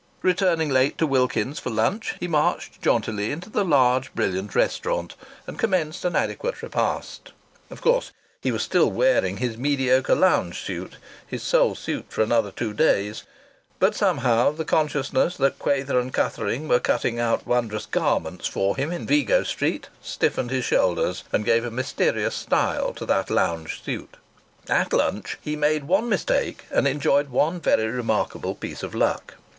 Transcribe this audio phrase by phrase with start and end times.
[0.23, 5.13] Returning late to Wilkins's for lunch he marched jauntily into the large brilliant restaurant
[5.45, 7.33] and commenced an adequate repast.
[7.69, 8.11] Of course
[8.41, 13.25] he was still wearing his mediocre lounge suit (his sole suit for another two days),
[13.77, 18.91] but somehow the consciousness that Quayther & Cuthering were cutting out wondrous garments for him
[18.91, 24.17] in Vigo Street stiffened his shoulders and gave a mysterious style to that lounge suit.
[24.67, 29.35] At lunch he made one mistake and enjoyed one very remarkable piece of luck.